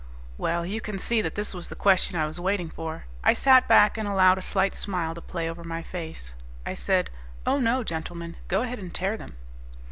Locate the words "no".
7.59-7.83